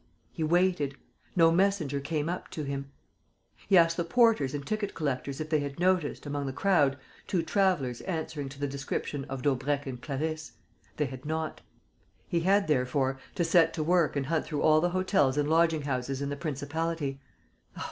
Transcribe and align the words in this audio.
He 0.31 0.43
waited. 0.43 0.95
No 1.35 1.51
messenger 1.51 1.99
came 1.99 2.27
up 2.27 2.49
to 2.49 2.63
him. 2.63 2.91
He 3.69 3.77
asked 3.77 3.97
the 3.97 4.03
porters 4.03 4.55
and 4.55 4.65
ticket 4.65 4.95
collectors 4.95 5.39
if 5.39 5.51
they 5.51 5.59
had 5.59 5.79
noticed, 5.79 6.25
among 6.25 6.47
the 6.47 6.53
crowd, 6.53 6.97
two 7.27 7.43
travellers 7.43 8.01
answering 8.01 8.49
to 8.49 8.59
the 8.59 8.65
description 8.67 9.25
of 9.25 9.43
Daubrecq 9.43 9.85
and 9.85 10.01
Clarisse. 10.01 10.53
They 10.97 11.05
had 11.05 11.23
not. 11.23 11.61
He 12.27 12.39
had, 12.39 12.67
therefore, 12.67 13.19
to 13.35 13.43
set 13.43 13.75
to 13.75 13.83
work 13.83 14.15
and 14.15 14.25
hunt 14.25 14.45
through 14.45 14.63
all 14.63 14.81
the 14.81 14.89
hotels 14.89 15.37
and 15.37 15.47
lodging 15.47 15.83
houses 15.83 16.19
in 16.19 16.29
the 16.29 16.35
principality. 16.35 17.21